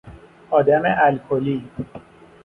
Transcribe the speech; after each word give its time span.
آدم 0.51 0.81
الکلی 1.07 1.69